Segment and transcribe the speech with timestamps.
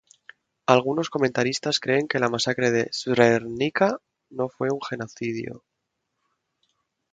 [0.65, 3.99] Algunos comentaristas creen que la masacre de Srebrenica
[4.31, 5.63] no fue un genocidio.